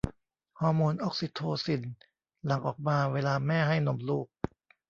[0.59, 1.81] ฮอร์โมนออกซิโทซิน
[2.45, 4.27] หลั่งออกมาเวลาแม่ให้นมลูก